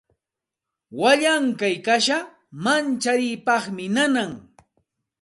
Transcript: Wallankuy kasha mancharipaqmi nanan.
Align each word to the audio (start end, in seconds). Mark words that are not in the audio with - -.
Wallankuy 0.99 1.75
kasha 1.85 2.17
mancharipaqmi 2.63 3.85
nanan. 3.95 4.31